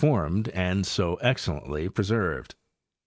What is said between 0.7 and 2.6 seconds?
so excellently preserved.